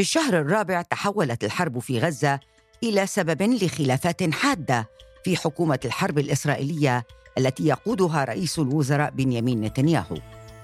[0.00, 2.40] في الشهر الرابع تحولت الحرب في غزة
[2.82, 4.88] إلى سبب لخلافات حادة
[5.24, 7.06] في حكومة الحرب الإسرائيلية
[7.38, 10.16] التي يقودها رئيس الوزراء بنيامين نتنياهو.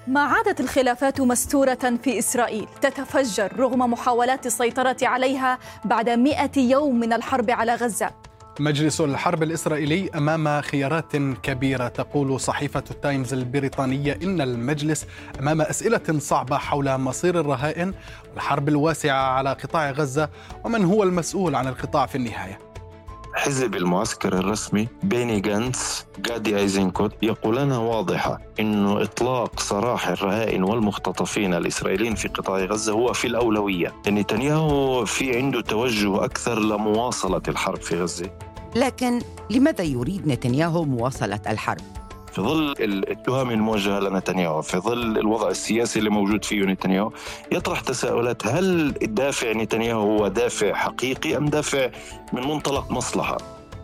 [0.07, 7.13] ما عادت الخلافات مستورة في إسرائيل تتفجر رغم محاولات السيطرة عليها بعد مئة يوم من
[7.13, 8.11] الحرب على غزة.
[8.59, 11.87] مجلس الحرب الإسرائيلي أمام خيارات كبيرة.
[11.87, 15.05] تقول صحيفة التايمز البريطانية إن المجلس
[15.39, 17.93] أمام أسئلة صعبة حول مصير الرهائن
[18.33, 20.29] والحرب الواسعة على قطاع غزة
[20.65, 22.59] ومن هو المسؤول عن القطاع في النهاية؟
[23.33, 32.15] حزب المعسكر الرسمي بيني جانتس جادي أيزنكوت يقولان واضحة أنه إطلاق سراح الرهائن والمختطفين الإسرائيليين
[32.15, 33.93] في قطاع غزة هو في الأولوية.
[34.07, 38.29] نتنياهو في عنده توجه أكثر لمواصلة الحرب في غزة.
[38.77, 41.81] لكن لماذا يريد نتنياهو مواصلة الحرب؟
[42.33, 47.11] في ظل التهم الموجهة لنتنياهو في ظل الوضع السياسي اللي موجود فيه نتنياهو
[47.51, 51.89] يطرح تساؤلات هل الدافع نتنياهو هو دافع حقيقي أم دافع
[52.33, 53.37] من منطلق مصلحة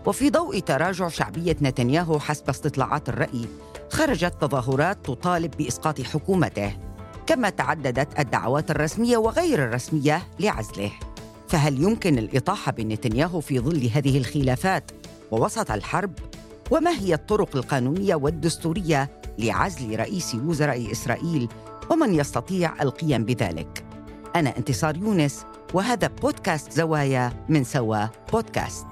[0.06, 3.46] وفي ضوء تراجع شعبية نتنياهو حسب استطلاعات الرأي
[3.92, 6.74] خرجت تظاهرات تطالب بإسقاط حكومته
[7.28, 10.92] كما تعددت الدعوات الرسمية وغير الرسمية لعزله
[11.54, 14.92] فهل يمكن الإطاحة بنتنياهو في ظل هذه الخلافات؟
[15.32, 16.14] ووسط الحرب؟
[16.72, 21.50] وما هي الطرق القانونية والدستورية لعزل رئيس وزراء إسرائيل
[21.92, 23.86] ومن يستطيع القيام بذلك؟
[24.36, 28.86] أنا انتصار يونس وهذا بودكاست زوايا من سوا بودكاست.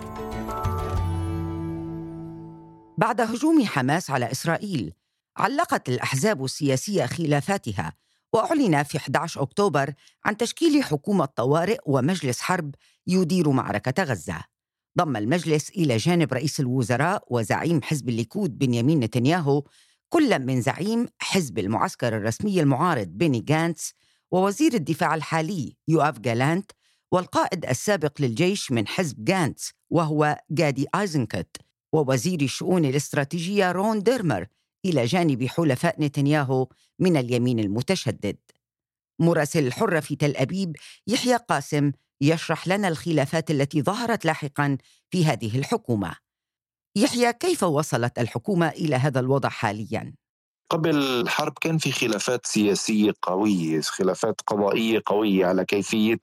[2.97, 4.93] بعد هجوم حماس على إسرائيل
[5.37, 7.93] علقت الأحزاب السياسية خلافاتها
[8.33, 9.93] وأعلن في 11 أكتوبر
[10.25, 12.75] عن تشكيل حكومة طوارئ ومجلس حرب
[13.07, 14.43] يدير معركة غزة.
[14.97, 19.63] ضم المجلس إلى جانب رئيس الوزراء وزعيم حزب الليكود بنيامين نتنياهو
[20.09, 23.93] كل من زعيم حزب المعسكر الرسمي المعارض بيني جانتس
[24.31, 26.71] ووزير الدفاع الحالي يوآف جالانت
[27.11, 31.57] والقائد السابق للجيش من حزب جانتس وهو جادي آيزنكوت
[31.93, 34.47] ووزير الشؤون الاستراتيجية رون ديرمر
[34.85, 36.67] إلى جانب حلفاء نتنياهو
[36.99, 38.37] من اليمين المتشدد.
[39.19, 40.75] مراسل الحرة في تل أبيب
[41.07, 44.77] يحيى قاسم يشرح لنا الخلافات التي ظهرت لاحقا
[45.09, 46.15] في هذه الحكومة.
[46.95, 50.13] يحيى كيف وصلت الحكومة إلى هذا الوضع حاليا؟
[50.69, 56.19] قبل الحرب كان في خلافات سياسية قوية خلافات قضائية قوية على كيفية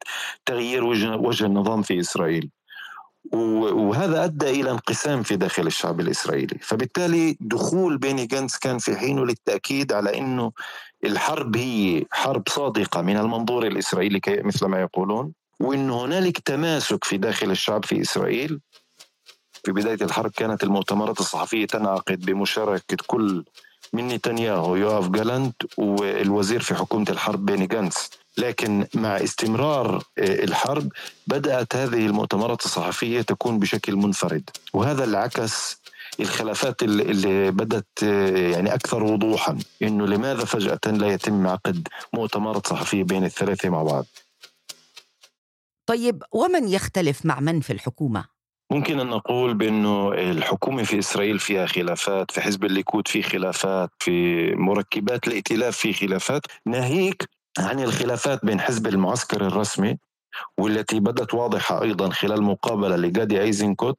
[0.46, 2.50] تغيير وجه, وجه النظام في إسرائيل.
[3.32, 9.26] وهذا أدى إلى انقسام في داخل الشعب الإسرائيلي، فبالتالي دخول بيني جانس كان في حينه
[9.26, 10.52] للتأكيد على إنه
[11.04, 17.50] الحرب هي حرب صادقة من المنظور الإسرائيلي مثل ما يقولون، وأن هنالك تماسك في داخل
[17.50, 18.60] الشعب في إسرائيل.
[19.64, 23.44] في بداية الحرب كانت المؤتمرات الصحفية تنعقد بمشاركة كل
[23.92, 28.10] من نتنياهو يوآف جالانت والوزير في حكومة الحرب بيني جانس.
[28.38, 30.92] لكن مع استمرار آه، الحرب
[31.26, 34.50] بدأت هذه المؤتمرات الصحفية تكون بشكل منفرد.
[34.72, 35.80] وهذا اللي عكس
[36.20, 39.58] الخلافات اللي بدت آه، يعني أكثر وضوحا.
[39.82, 44.06] إنه لماذا فجأة لا يتم عقد مؤتمرات صحفية بين الثلاثة مع بعض؟
[45.86, 48.24] طيب ومن يختلف مع من في الحكومة؟
[48.72, 54.46] ممكن أن نقول بأنه الحكومة في إسرائيل فيها خلافات في حزب الليكود في خلافات في
[54.54, 56.42] مركبات الائتلاف في خلافات.
[56.66, 57.28] ناهيك
[57.58, 59.98] عن الخلافات بين حزب المعسكر الرسمي
[60.58, 63.98] والتي بدت واضحة أيضا خلال مقابلة لجادي أيزنكوت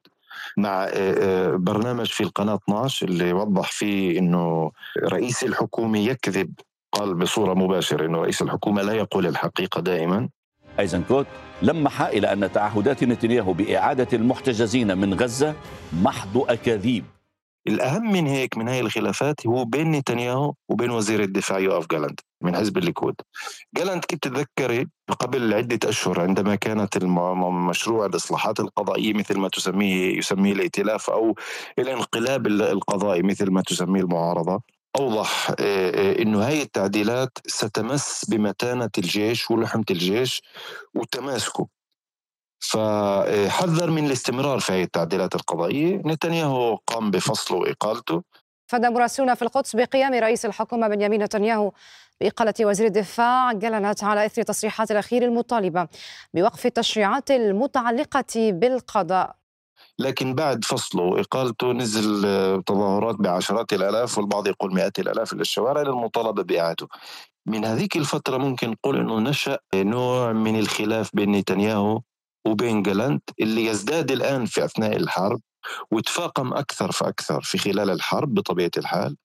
[0.58, 4.72] مع آه، آه، برنامج في القناة 12 اللي وضح فيه أنه
[5.04, 6.54] رئيس الحكومة يكذب
[6.92, 10.30] قال بصورة مباشرة أنه رئيس الحكومة لا يقول الحقيقة دائما.
[10.80, 11.28] أيزنكوت
[11.62, 15.56] لمح إلى أن تعهدات نتنياهو بإعادة المحتجزين من غزة
[15.94, 17.06] محض أكاذيب.
[17.70, 22.56] الأهم من هيك من هاي الخلافات هو بين نتنياهو وبين وزير الدفاع يوآف جالنت من
[22.56, 23.16] حزب الليكود.
[23.78, 24.88] جالنت كنت تتذكري
[25.20, 26.98] قبل عدة أشهر عندما كانت
[27.70, 31.36] مشروع الإصلاحات القضائية مثل ما تسميه يسميه الائتلاف أو
[31.80, 34.62] الانقلاب القضائي مثل ما تسميه المعارضة
[34.96, 40.42] أوضح آه، آه، أنه هاي التعديلات ستمس بمتانة الجيش ولحمة الجيش
[40.96, 41.79] وتماسكه.
[42.60, 46.02] فحذر من الاستمرار في هذه التعديلات القضائية.
[46.06, 48.24] نتنياهو قام بفصله وإقالته.
[48.68, 51.72] فد مراسلون في القدس بقيام رئيس الحكومة بنيامين نتنياهو
[52.22, 53.52] بإقالة وزير الدفاع.
[53.54, 55.88] جلنت على إثر تصريحات الأخير المطالبة
[56.34, 59.36] بوقف التشريعات المتعلقة بالقضاء.
[60.00, 62.22] لكن بعد فصله وإقالته نزل
[62.64, 66.88] تظاهرات بعشرات الآلاف والبعض يقول مئات الآلاف إلى الشوارع للمطالبة بإعادته.
[67.46, 72.02] من هذيك الفترة ممكن نقول أنه نشأ نوع من الخلاف بين نتنياهو
[72.48, 75.42] وبين جالنت اللي يزداد الآن في أثناء الحرب
[75.92, 79.18] وتفاقم أكثر فأكثر في خلال الحرب بطبيعة الحال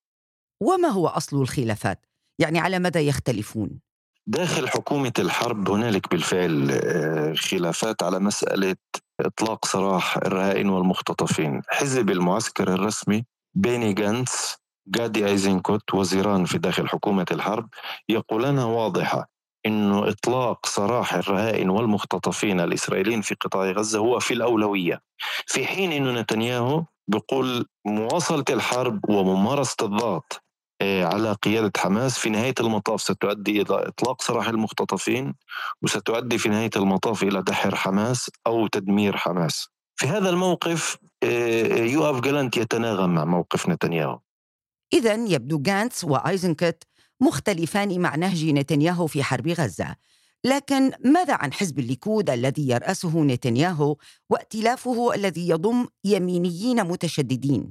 [0.63, 2.07] وما هو أصل الخلافات؟
[2.39, 3.81] يعني على مدى يختلفون؟
[4.27, 8.77] داخل حكومة الحرب هنالك بالفعل آه، خلافات على مسألة
[9.21, 13.25] إطلاق سراح الرهائن والمختطفين حزب المعسكر الرسمي
[13.55, 14.57] بيني جانتس
[14.87, 17.69] جادي أيزنكوت وزيران في داخل حكومة الحرب
[18.09, 19.34] يقولان واضحة
[19.67, 25.03] إنه إطلاق سراح الرهائن والمختطفين الإسرائيليين في قطاع غزة هو في الأولوية.
[25.47, 30.45] في حين إنه نتنياهو بيقول مواصلة الحرب وممارسة الضغط
[30.81, 35.35] آه، على قيادة حماس في نهاية المطاف ستؤدي إلى إطلاق سراح المختطفين
[35.83, 39.69] وستؤدي في نهاية المطاف إلى دحر حماس أو تدمير حماس.
[39.97, 44.19] في هذا الموقف آه، يوآف جالانت يتناغم مع موقف نتنياهو.
[44.93, 46.83] إذا يبدو جانتس وآيزنكوت
[47.25, 49.97] مختلفان مع نهج نتنياهو في حرب غزة.
[50.45, 53.97] لكن ماذا عن حزب الليكود الذي يرأسه نتنياهو
[54.31, 57.71] وائتلافه الذي يضم يمينيين متشددين؟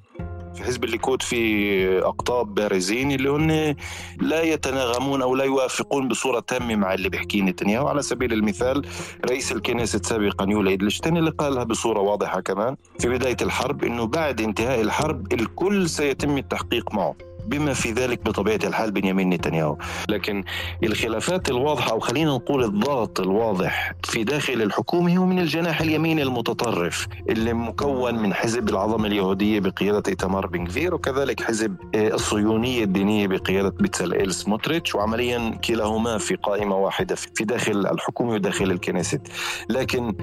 [0.55, 3.75] في حزب الليكود في أقطاب بارزين اللي هن
[4.21, 7.88] لا يتناغمون أو لا يوافقون بصورة تامة مع اللي بيحكيه نتنياهو.
[7.88, 8.85] على سبيل المثال
[9.25, 14.41] رئيس الكنيست سابقا يولي ادلشتين اللي قالها بصورة واضحة كمان في بداية الحرب إنه بعد
[14.41, 17.15] انتهاء الحرب الكل سيتم التحقيق معه.
[17.45, 19.78] بما في ذلك بطبيعة الحال بنيامين نتنياهو،
[20.10, 20.44] لكن
[20.84, 27.07] الخلافات الواضحة أو خلينا نقول الضغط الواضح في داخل الحكومة هو من الجناح اليميني المتطرف
[27.30, 33.28] اللي مكون من حزب العظمة اليهودية بقيادة ايتمار بن غفير وكذلك حزب آه، الصهيونية الدينية
[33.28, 39.22] بقيادة بتسلئيل سموتريتش وعمليا كلاهما في قائمة واحدة في داخل الحكومة وداخل الكنيست،
[39.69, 40.16] لكن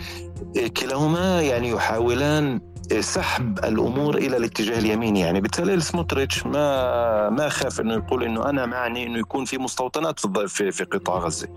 [0.58, 2.60] آه، كلاهما يعني يحاولان
[3.00, 5.20] سحب الأمور إلى الاتجاه اليميني.
[5.20, 10.18] يعني بتسليل سموتريتش ما ما خاف إنه يقول إنه أنا معني إنه يكون في مستوطنات
[10.18, 11.48] في في, في قطاع غزة.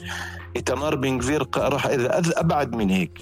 [0.55, 3.21] ايتمار بن كفير راح اذا أبعد من هيك.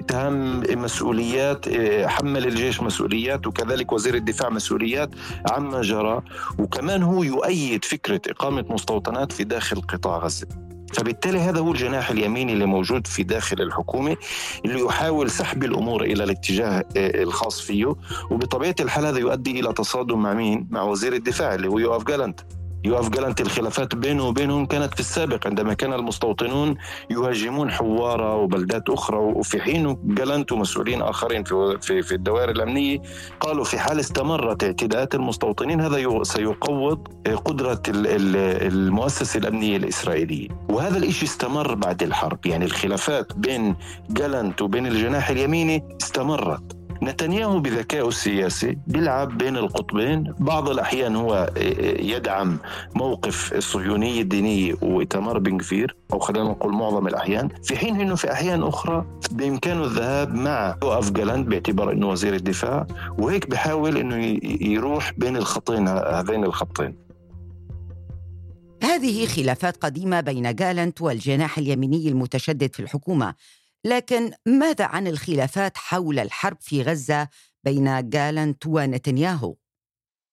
[0.00, 1.68] اتهام مسؤوليات
[2.06, 5.10] حمل الجيش مسؤوليات وكذلك وزير الدفاع مسؤوليات
[5.50, 6.22] عما جرى.
[6.58, 10.46] وكمان هو يؤيد فكرة إقامة مستوطنات في داخل قطاع غزة.
[10.94, 14.16] فبالتالي هذا هو الجناح اليميني اللي موجود في داخل الحكومة
[14.64, 17.94] اللي يحاول سحب الأمور إلى الاتجاه آه، الخاص فيه
[18.30, 22.40] وبطبيعة الحال هذا يؤدي إلى تصادم مع مين؟ مع وزير الدفاع اللي هو يوآف جالنت
[22.84, 26.76] يوقف جالنت الخلافات بينه وبينهم كانت في السابق عندما كان المستوطنون
[27.10, 33.02] يهاجمون حوارة وبلدات أخرى وفي حين جالنت ومسؤولين آخرين في, في, في الدوائر الأمنية.
[33.40, 37.08] قالوا في حال استمرت اعتداءات المستوطنين هذا سيقوض
[37.44, 40.48] قدرة المؤسسة الأمنية الإسرائيلية.
[40.68, 43.76] وهذا الإشي استمر بعد الحرب يعني الخلافات بين
[44.10, 46.83] جالنت وبين الجناح اليميني استمرت.
[47.02, 50.34] نتنياهو بذكائه السياسي بيلعب بين القطبين.
[50.38, 51.50] بعض الأحيان هو
[52.00, 52.58] يدعم
[52.94, 57.48] موقف الصهيونية الدينية وإتمار بن كفير أو خلينا نقول معظم الأحيان.
[57.62, 62.86] في حين أنه في أحيان أخرى بإمكانه الذهاب مع يوقف جالانت باعتبار أنه وزير الدفاع
[63.18, 67.04] وهيك بحاول أنه يروح بين الخطين هذين الخطين.
[68.82, 73.34] هذه خلافات قديمة بين جالنت والجناح اليميني المتشدد في الحكومة.
[73.84, 77.28] لكن ماذا عن الخلافات حول الحرب في غزة
[77.64, 79.54] بين جالنت ونتنياهو؟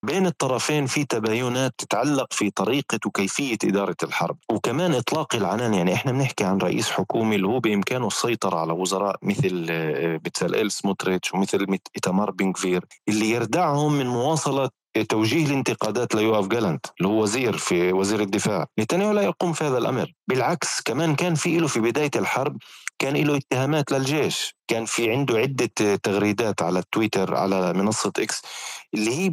[0.05, 6.11] بين الطرفين في تباينات تتعلق في طريقة وكيفية إدارة الحرب وكمان إطلاق العنان يعني إحنا
[6.11, 11.77] بنحكي عن رئيس حكومي اللي هو بإمكانه السيطرة على وزراء مثل آه، بتساليل سموتريتش ومثل
[11.95, 14.69] إيتامار بنكفير اللي يردعهم من مواصلة
[15.09, 18.65] توجيه الانتقادات ليوآف جالنت اللي هو وزير في وزير الدفاع.
[18.79, 20.13] نتنياهو لا يقوم في هذا الأمر.
[20.27, 22.57] بالعكس كمان كان في له في بداية الحرب
[22.99, 24.55] كان له اتهامات للجيش.
[24.67, 28.41] كان في عنده عدة تغريدات على التويتر على منصة إكس
[28.93, 29.29] اللي هي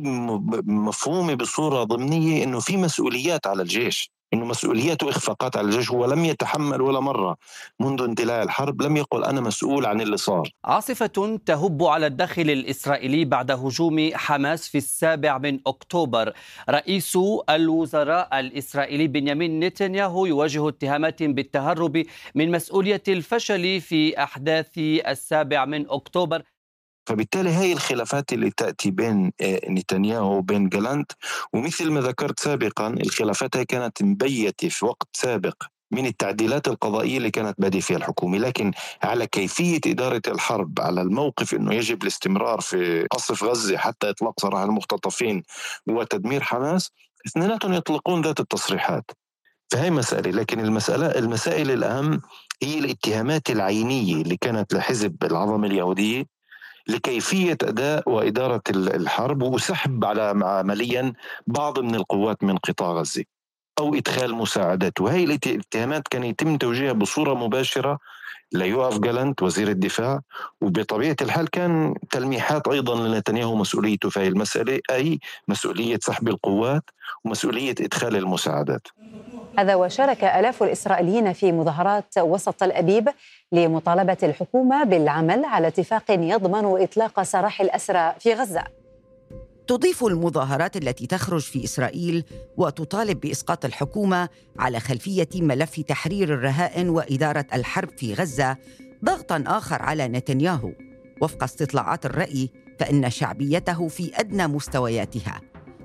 [0.66, 4.10] مفهومة بصورة ضمنية أنه في مسؤوليات على الجيش.
[4.34, 7.36] إنه مسؤوليته إخفاقات على الجيش هو لم يتحمل ولا مرة
[7.80, 10.48] منذ انتهاء الحرب لم يقل أنا مسؤول عن اللي صار.
[10.64, 16.32] عاصفة تهب على الداخل الإسرائيلي بعد هجوم حماس في السابع من أكتوبر.
[16.70, 17.18] رئيس
[17.50, 22.02] الوزراء الإسرائيلي بنيامين نتنياهو يواجه اتهامات بالتهرب
[22.34, 26.42] من مسؤولية الفشل في أحداث السابع من أكتوبر.
[27.08, 31.12] فبالتالي هاي الخلافات اللي تأتي بين آه، نتنياهو وبين جالانت.
[31.52, 37.30] ومثل ما ذكرت سابقا الخلافات هاي كانت مبيتة في وقت سابق من التعديلات القضائية اللي
[37.30, 38.38] كانت بادئة فيها الحكومة.
[38.38, 38.72] لكن
[39.02, 44.62] على كيفية إدارة الحرب على الموقف أنه يجب الاستمرار في قصف غزة حتى إطلاق سراح
[44.62, 45.42] المختطفين
[45.86, 46.90] وتدمير حماس
[47.26, 49.10] اثنيناتهم يطلقون ذات التصريحات.
[49.70, 50.30] فهي مسألة.
[50.30, 52.20] لكن المسألة المسائل الأهم
[52.62, 56.37] هي الاتهامات العينية اللي كانت لحزب العظمة اليهودية
[56.88, 61.12] لكيفية أداء وإدارة الحرب وسحب على عمليا
[61.46, 63.24] بعض من القوات من قطاع غزة
[63.78, 65.00] أو إدخال مساعدات.
[65.00, 67.98] وهي الاتهامات كان يتم توجيهها بصورة مباشرة
[68.52, 70.20] ليوآف جالنت وزير الدفاع.
[70.60, 75.18] وبطبيعة الحال كان تلميحات أيضا لنتنياهو مسؤوليته في هذه المسألة أي
[75.48, 76.84] مسؤولية سحب القوات
[77.24, 78.86] ومسؤولية إدخال المساعدات.
[79.58, 83.08] هذا وشارك آلاف الإسرائيليين في مظاهرات وسط تل أبيب
[83.52, 88.64] لمطالبة الحكومة بالعمل على اتفاق يضمن إطلاق سراح الأسرى في غزة.
[89.66, 92.24] تضيف المظاهرات التي تخرج في إسرائيل
[92.56, 94.28] وتطالب بإسقاط الحكومة
[94.58, 98.56] على خلفية ملف تحرير الرهائن وإدارة الحرب في غزة
[99.04, 100.72] ضغطا آخر على نتنياهو.
[101.20, 102.50] وفق استطلاعات الرأي
[102.80, 105.40] فإن شعبيته في أدنى مستوياتها.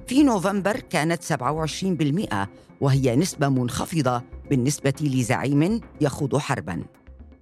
[0.08, 2.48] في نوفمبر كانت 27%
[2.84, 6.84] وهي نسبة منخفضة بالنسبة لزعيم يخوض حربا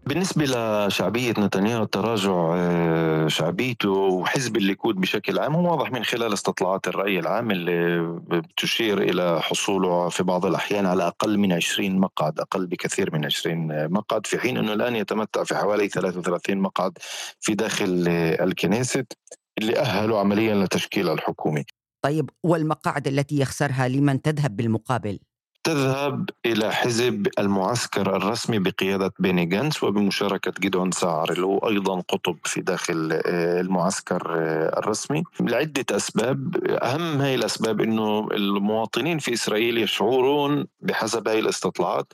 [0.06, 6.88] بالنسبة لشعبية نتنياهو تراجع آه، شعبيته وحزب الليكود بشكل عام هو واضح من خلال استطلاعات
[6.88, 12.68] الرأي العام اللي بتشير إلى حصوله في بعض الأحيان على أقل من 20 مقعد أقل
[12.68, 16.98] بكثير من 20 مقعد في حين أنه الآن يتمتع في حوالي 33 مقعد
[17.40, 18.06] في داخل
[18.42, 19.14] الكنيست
[19.58, 21.64] اللي أهلوا عمليا لتشكيل الحكومة
[22.02, 25.20] طيب والمقاعد التي يخسرها لمن تذهب بالمقابل؟
[25.64, 32.38] تذهب إلى حزب المعسكر الرسمي بقيادة بيني جانس وبمشاركة جيدون ساعر اللي هو أيضا قطب
[32.44, 35.24] في داخل آه، المعسكر آه، الرسمي.
[35.40, 36.66] لعدة أسباب.
[36.66, 42.14] أهم هاي الأسباب أنه المواطنين في إسرائيل يشعرون بحسب هاي الاستطلاعات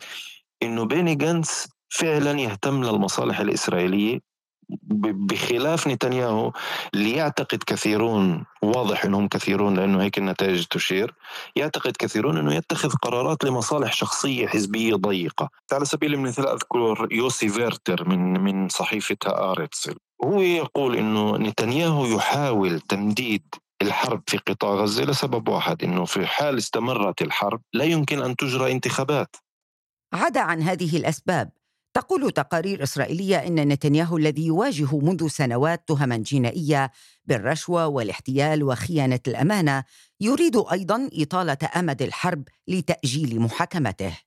[0.63, 4.19] أنه بيني جانتس فعلا يهتم للمصالح الإسرائيلية
[4.69, 6.53] بخلاف نتنياهو
[6.93, 11.13] اللي يعتقد كثيرون واضح إنهم كثيرون لأنه هيك النتائج تشير
[11.55, 15.49] يعتقد كثيرون إنه يتخذ قرارات لمصالح شخصية حزبية ضيقة.
[15.73, 19.89] على سبيل المثال أذكر يوسي فيرتر من من صحيفة هآرتس
[20.23, 23.43] هو يقول إنه نتنياهو يحاول تمديد
[23.81, 28.71] الحرب في قطاع غزة لسبب واحد إنه في حال استمرت الحرب لا يمكن أن تجرى
[28.71, 29.35] انتخابات.
[30.13, 31.56] عدا عن هذه الأسباب.
[31.97, 36.91] تقول تقارير إسرائيلية إن نتنياهو الذي يواجه منذ سنوات تهما جنائية
[37.25, 39.83] بالرشوة والاحتيال وخيانة الأمانة
[40.21, 44.17] يريد أيضا إطالة أمد الحرب لتأجيل محاكمته.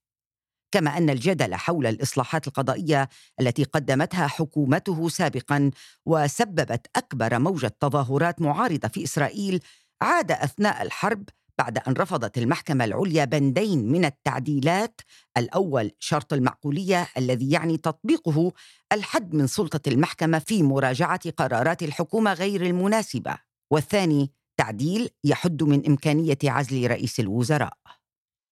[0.73, 3.09] كما أن الجدل حول الإصلاحات القضائية
[3.41, 5.71] التي قدمتها حكومته سابقا
[6.07, 9.61] وسببت أكبر موجة تظاهرات معارضة في إسرائيل
[10.03, 11.29] عاد أثناء الحرب
[11.61, 15.01] بعد أن رفضت المحكمة العليا بندين من التعديلات.
[15.37, 18.53] الأول شرط المعقولية الذي يعني تطبيقه
[18.93, 23.39] الحد من سلطة المحكمة في مراجعة قرارات الحكومة غير المناسبة.
[23.71, 27.73] والثاني تعديل يحد من إمكانية عزل رئيس الوزراء.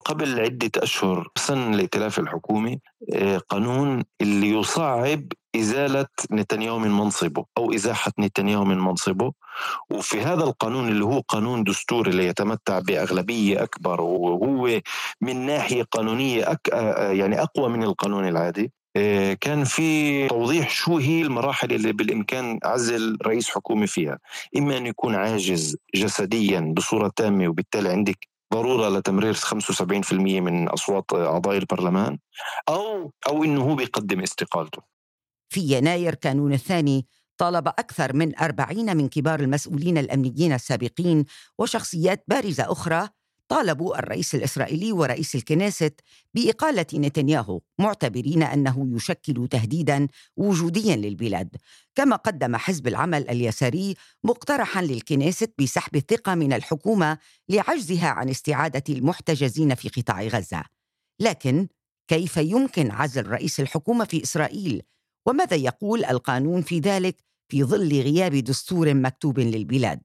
[0.04, 2.80] قبل عدة أشهر سن الائتلاف الحكومي
[3.14, 9.32] آه، قانون اللي يصعب إزالة نتنياهو من منصبه أو إزاحة نتنياهو من منصبه
[9.90, 14.80] وفي هذا القانون اللي هو قانون دستوري اللي يتمتع بأغلبية أكبر وهو
[15.20, 16.68] من ناحية قانونية أك
[17.12, 18.72] يعني أقوى من القانون العادي
[19.40, 24.18] كان في توضيح شو هي المراحل اللي بالإمكان عزل رئيس حكومه فيها،
[24.56, 31.56] إما أن يكون عاجز جسديا بصورة تامة وبالتالي عندك ضرورة لتمرير 75% من أصوات أعضاء
[31.56, 32.18] البرلمان
[32.68, 34.97] أو أو إنه هو بيقدم استقالته.
[35.48, 37.06] في يناير كانون الثاني
[37.38, 41.24] طالب أكثر من أربعين من كبار المسؤولين الأمنيين السابقين
[41.58, 43.08] وشخصيات بارزة أخرى
[43.48, 46.00] طالبوا الرئيس الإسرائيلي ورئيس الكنيست
[46.34, 51.56] بإقالة نتنياهو معتبرين أنه يشكل تهديدا وجوديا للبلاد.
[51.94, 59.74] كما قدم حزب العمل اليساري مقترحا للكنيست بسحب الثقة من الحكومة لعجزها عن استعادة المحتجزين
[59.74, 60.64] في قطاع غزة.
[61.20, 61.68] لكن
[62.08, 64.82] كيف يمكن عزل رئيس الحكومة في إسرائيل
[65.28, 67.16] وماذا يقول القانون في ذلك
[67.48, 70.00] في ظل غياب دستور مكتوب للبلاد؟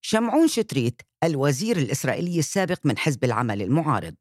[0.00, 4.14] شمعون شتريت الوزير الإسرائيلي السابق من حزب العمل المعارض.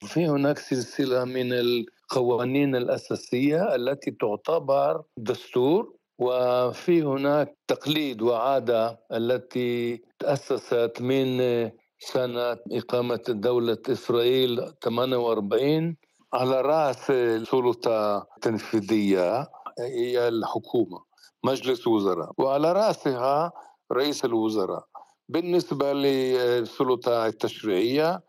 [0.00, 10.92] في هناك سلسلة من القوانين الأساسية التي تعتبر دستور وفي هناك تقليد وعادة التي تأسست
[11.00, 11.38] من
[11.98, 15.96] سنة إقامة دولة إسرائيل 48
[16.32, 19.48] على رأس السلطة التنفيذية
[19.78, 21.04] هي الحكومة
[21.44, 22.32] مجلس وزراء.
[22.38, 23.52] وعلى رأسها
[23.92, 24.86] رئيس الوزراء.
[25.28, 28.22] بالنسبة للسلطة التشريعية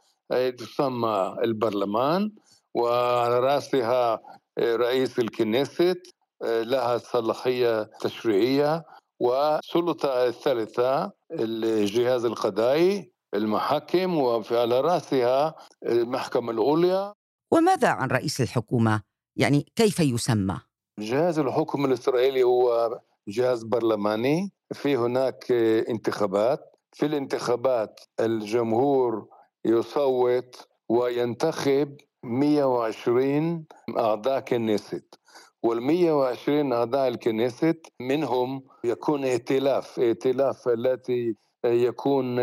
[0.58, 2.32] تسمى البرلمان.
[2.76, 4.22] وعلى رأسها
[4.60, 6.02] رئيس الكنيست
[6.44, 8.86] لها صلاحية تشريعية.
[9.20, 14.18] والسلطة الثالثة الجهاز القضائي المحاكم.
[14.18, 15.56] وعلى رأسها
[15.86, 17.14] المحكمة العليا
[17.52, 19.02] وماذا عن رئيس الحكومة؟
[19.36, 20.60] يعني كيف يسمى؟
[21.00, 24.52] جهاز الحكم الإسرائيلي هو جهاز برلماني.
[24.74, 25.52] في هناك
[25.90, 26.76] انتخابات.
[26.94, 29.28] في الانتخابات الجمهور
[29.66, 33.66] يصوت وينتخب 120
[33.98, 35.20] أعضاء كنيست.
[35.64, 40.00] وال 120 أعضاء الكنيست منهم يكون ائتلاف.
[40.00, 42.40] ائتلاف التي يكون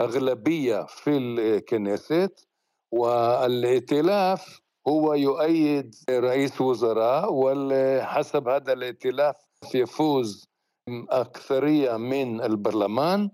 [0.00, 2.48] أغلبية في الكنيست.
[2.92, 9.36] والائتلاف هو يؤيد رئيس وزراء وحسب هذا الائتلاف
[9.74, 10.48] يفوز
[11.10, 13.30] أكثرية من البرلمان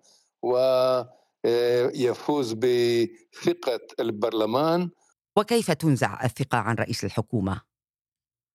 [1.45, 4.91] ويفوز بثقة البرلمان
[5.39, 7.61] وكيف تنزع الثقة عن رئيس الحكومة؟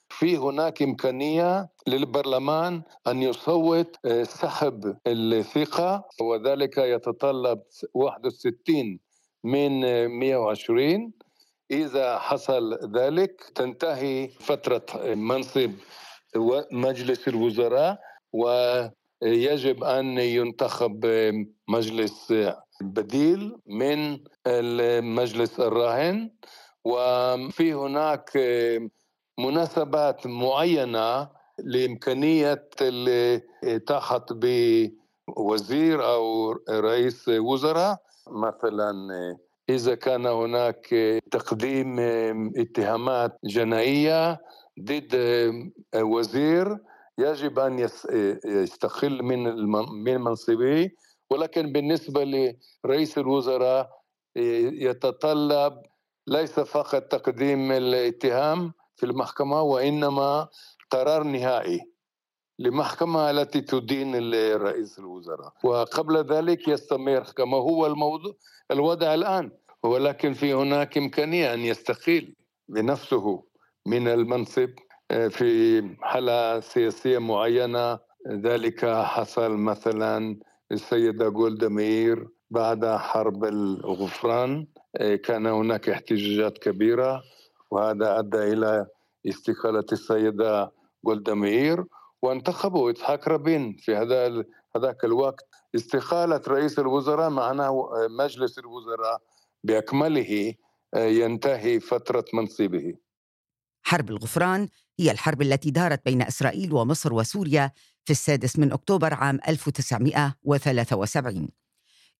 [0.09, 7.62] في هناك إمكانية للبرلمان أن يصوت سحب الثقة وذلك يتطلب
[7.93, 9.00] 61
[9.43, 11.13] من 120
[11.73, 15.71] إذا حصل ذلك تنتهي فترة منصب
[16.71, 17.99] مجلس الوزراء
[18.33, 21.05] ويجب أن ينتخب
[21.67, 22.33] مجلس
[22.81, 26.31] بديل من المجلس الراهن.
[26.85, 28.29] وفي هناك
[29.39, 32.69] مناسبات معينة لإمكانية
[33.63, 38.93] إتاحة بوزير أو رئيس وزراء مثلا
[39.70, 40.88] إذا كان هناك
[41.32, 42.00] تقديم
[42.58, 44.41] اتهامات جنائية
[44.82, 45.15] ضد
[45.96, 46.77] وزير
[47.17, 47.79] يجب أن
[48.46, 49.43] يستقل من
[50.03, 50.89] من منصبه.
[51.29, 52.24] ولكن بالنسبة
[52.86, 53.89] لرئيس الوزراء
[54.36, 55.74] يتطلب
[56.27, 60.48] ليس فقط تقديم الاتهام في المحكمة وإنما
[60.91, 61.92] قرار نهائي.
[62.60, 64.15] لمحكمة التي تدين
[64.55, 65.53] رئيس الوزراء.
[65.63, 68.33] وقبل ذلك يستمر كما هو الموضوع
[68.72, 69.51] الوضع الآن.
[69.83, 72.36] ولكن في هناك إمكانية أن يستقيل
[72.69, 73.43] بنفسه
[73.86, 74.69] من المنصب
[75.12, 78.00] آه، في حالة سياسية معينة.
[78.29, 80.39] ذلك حصل مثلا
[80.72, 84.67] السيدة جولدا مير بعد حرب الغفران.
[84.98, 87.24] آه، كان هناك احتجاجات كبيرة
[87.72, 88.88] وهذا أدى إلى
[89.27, 90.72] استقالة السيدة
[91.05, 91.86] جولدا مير.
[92.23, 94.43] وانتخبوا إسحاق رابين في هذا
[94.75, 95.47] هذاك الوقت.
[95.75, 97.89] استقالة رئيس الوزراء معناه
[98.19, 99.21] مجلس الوزراء
[99.63, 100.53] بأكمله
[100.93, 102.93] آه، ينتهي فترة منصبه.
[103.81, 104.67] حرب الغفران
[104.99, 107.71] هي الحرب التي دارت بين إسرائيل ومصر وسوريا
[108.05, 111.49] في السادس من أكتوبر عام 1973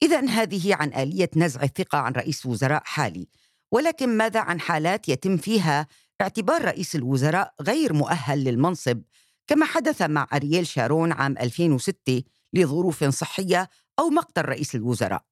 [0.04, 3.28] إذا هذه عن آلية نزع الثقة عن رئيس وزراء حالي.
[3.72, 5.88] ولكن ماذا عن حالات يتم فيها
[6.22, 9.02] اعتبار رئيس الوزراء غير مؤهل للمنصب
[9.48, 15.24] كما حدث مع أرييل شارون عام 2006 لظروف صحية أو مقتل رئيس الوزراء.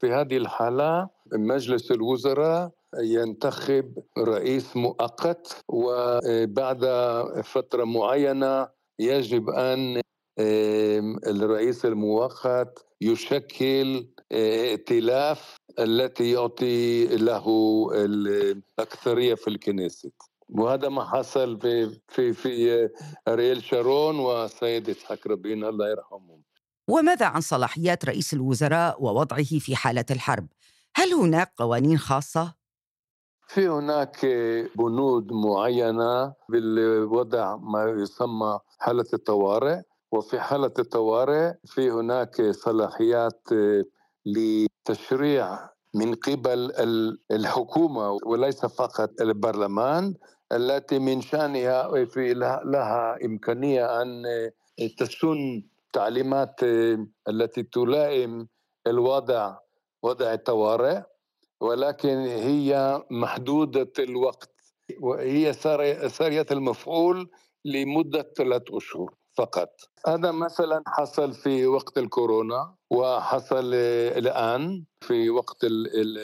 [0.00, 6.84] في هذه الحالة مجلس الوزراء ينتخب رئيس مؤقت وبعد
[7.44, 10.00] فترة معينة يجب أن
[11.26, 17.46] الرئيس المؤقت يشكل ائتلاف التي يعطي له
[17.94, 20.12] الأكثرية في الكنيست
[20.50, 22.88] وهذا ما حصل في في في
[23.28, 26.42] اريل شارون وسيد إسحاق رابين الله يرحمهم
[26.88, 30.46] وماذا عن صلاحيات رئيس الوزراء ووضعه في حالة الحرب؟
[30.96, 32.54] هل هناك قوانين خاصة؟
[33.46, 34.26] في هناك
[34.76, 39.80] بنود معينة بالوضع ما يسمى حالة الطوارئ
[40.12, 43.42] وفي حالة الطوارئ في هناك صلاحيات
[44.26, 46.72] لتشريع من قبل
[47.30, 50.14] الحكومة وليس فقط البرلمان
[50.52, 52.34] التي من شأنها في
[52.64, 54.22] لها إمكانية أن
[54.98, 56.60] تسن تعليمات
[57.28, 58.48] التي تلائم
[58.86, 59.56] الوضع
[60.02, 61.02] وضع الطوارئ
[61.60, 64.50] ولكن هي محدودة الوقت
[65.00, 65.52] وهي
[66.08, 67.30] سارية المفعول
[67.64, 69.70] لمدة ثلاث أشهر فقط.
[70.06, 75.64] هذا مثلا حصل في وقت الكورونا وحصل الآن في وقت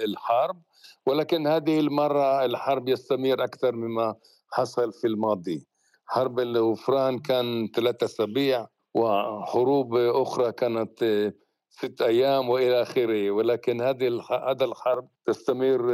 [0.05, 0.62] الحرب.
[1.07, 4.14] ولكن هذه المرة الحرب يستمر أكثر مما
[4.53, 5.66] حصل في الماضي.
[6.07, 11.33] حرب الغفران كان ثلاثة أسابيع وحروب أخرى كانت
[11.71, 13.31] ست أيام وإلى آخره.
[13.31, 15.92] ولكن هذه هذا الحرب تستمر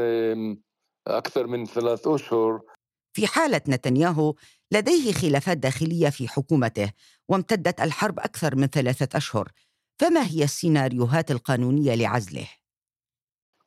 [1.07, 2.61] أكثر من ثلاث أشهر.
[3.13, 4.35] في حالة نتنياهو
[4.73, 6.93] لديه خلافات داخلية في حكومته
[7.29, 9.53] وامتدت الحرب أكثر من ثلاثة أشهر.
[9.99, 12.62] فما هي السيناريوهات القانونية لعزله؟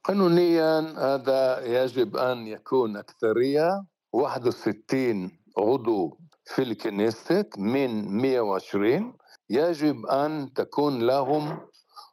[0.07, 3.85] قانونيا هذا يجب أن يكون أكثرية.
[4.13, 9.17] 61 عضو في الكنيست من 120
[9.49, 11.59] يجب أن تكون لهم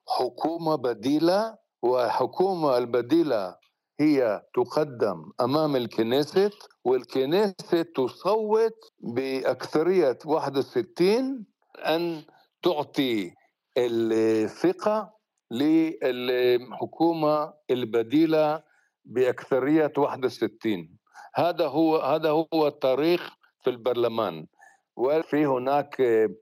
[0.08, 3.56] حكومة بديلة والحكومة البديلة
[4.00, 6.52] هي تقدم أمام الكنيست
[6.84, 11.46] والكنيست تصوت بأكثرية 61
[11.78, 12.22] أن
[12.62, 13.32] تعطي
[13.78, 15.12] الثقة
[15.52, 18.62] للحكومة البديلة
[19.04, 20.98] بأكثرية 61
[21.34, 23.30] هذا هو هذا هو التاريخ
[23.64, 24.46] في البرلمان.
[24.96, 25.96] وفي هناك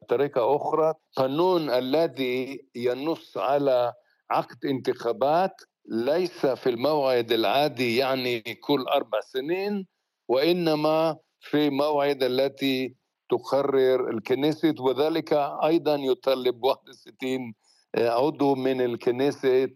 [0.09, 3.92] طريقة أخرى قانون الذي ينص على
[4.31, 9.87] عقد انتخابات ليس في الموعد العادي يعني كل أربع سنين
[10.29, 12.96] وإنما في موعد التي
[13.31, 15.33] تقرر الكنيسة وذلك
[15.64, 17.55] أيضا يطلب 61
[17.96, 19.68] عضو من الكنيسة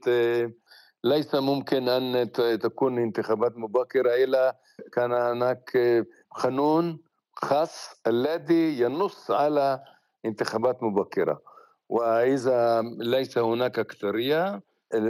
[1.04, 4.14] ليس ممكن أن تكون انتخابات مبكرة.
[4.14, 4.56] إلا
[4.92, 5.78] كان هناك
[6.30, 6.98] قانون
[7.34, 9.84] خاص الذي ينص على
[10.24, 11.42] انتخابات مبكرة.
[11.88, 14.62] وإذا ليس هناك أكثرية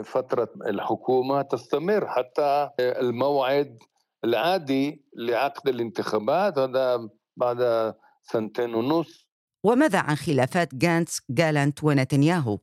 [0.05, 3.79] فترة الحكومة تستمر حتى الموعد
[4.25, 9.29] العادي لعقد الانتخابات هذا بعد سنتين ونص.
[9.65, 12.59] وماذا عن خلافات جانتس جالنت ونتنياهو؟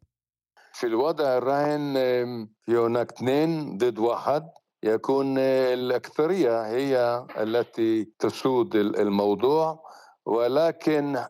[0.82, 1.94] في الوضع الراهن
[2.66, 4.50] في هناك اثنين ضد واحد
[4.84, 9.84] يكون الأكثرية هي التي تسود الموضوع.
[10.26, 11.26] ولكن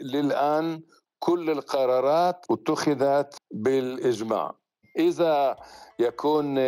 [0.00, 0.82] للآن
[1.18, 4.54] كل القرارات اتخذت بالإجماع.
[4.98, 5.56] إذا
[5.98, 6.58] يكون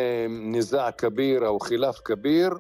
[0.57, 2.59] نزاع كبير أو خلاف كبير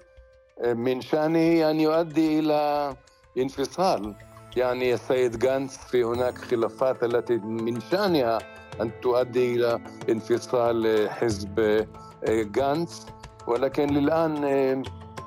[0.64, 2.94] من شأنه أن يؤدي إلى
[3.38, 4.27] انفصال
[4.58, 8.38] يعني السيد جانس في هناك خلافات التي من شأنها
[8.80, 11.86] أن تؤدي إلى انفصال حزب
[12.28, 13.06] جانس.
[13.46, 14.82] ولكن للآن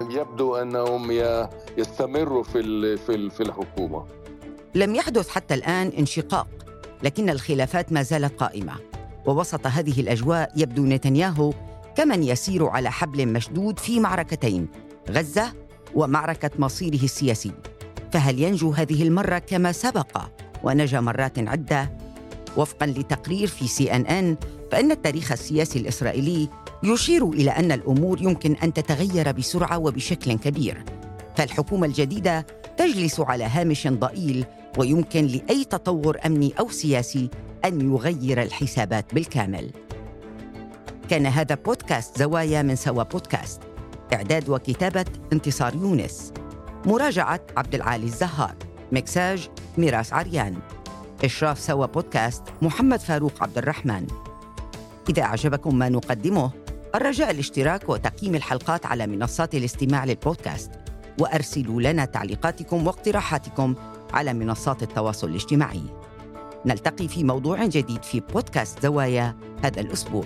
[0.09, 1.11] يبدو أنهم
[1.77, 2.97] يستمروا في
[3.29, 4.05] في الحكومة.
[4.75, 6.47] لم يحدث حتى الآن انشقاق
[7.03, 8.73] لكن الخلافات ما زالت قائمة.
[9.25, 11.53] ووسط هذه الأجواء يبدو نتنياهو
[11.95, 14.67] كمن يسير على حبل مشدود في معركتين
[15.09, 15.53] غزة
[15.95, 17.51] ومعركة مصيره السياسي.
[18.11, 20.21] فهل ينجو هذه المرة كما سبق؟
[20.63, 21.91] ونجا مرات عدة؟
[22.57, 24.37] وفقا لتقرير في سي ان ان
[24.71, 26.49] فإن التاريخ السياسي الإسرائيلي
[26.83, 30.83] يشير إلى أن الأمور يمكن أن تتغير بسرعة وبشكل كبير.
[31.35, 32.45] فالحكومة الجديدة
[32.77, 34.45] تجلس على هامش ضئيل
[34.77, 37.29] ويمكن لأي تطور أمني أو سياسي
[37.65, 39.71] أن يغير الحسابات بالكامل.
[41.09, 43.61] كان هذا بودكاست زوايا من سوا بودكاست.
[44.13, 46.33] إعداد وكتابة انتصار يونس.
[46.85, 48.55] مراجعة عبد العالي الزهار.
[48.91, 50.57] مكساج ميراس عريان.
[51.23, 54.07] إشراف سوا بودكاست محمد فاروق عبد الرحمن.
[55.09, 56.51] إذا أعجبكم ما نقدمه
[56.95, 60.71] الرجاء الاشتراك وتقييم الحلقات على منصات الاستماع للبودكاست.
[61.19, 63.75] وأرسلوا لنا تعليقاتكم واقتراحاتكم
[64.13, 65.83] على منصات التواصل الاجتماعي.
[66.65, 70.25] نلتقي في موضوع جديد في بودكاست زوايا هذا الأسبوع.